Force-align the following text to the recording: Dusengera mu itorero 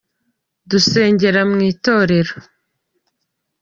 Dusengera 0.69 1.41
mu 1.49 1.59
itorero 1.71 2.35